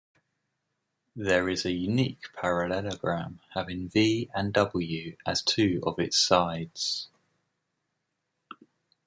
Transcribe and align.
There 1.15 1.47
is 1.47 1.63
a 1.63 1.71
unique 1.73 2.33
parallelogram 2.33 3.39
having 3.53 3.87
v 3.87 4.31
and 4.33 4.51
w 4.51 5.15
as 5.27 5.43
two 5.43 5.79
of 5.85 5.99
its 5.99 6.17
sides. 6.17 7.07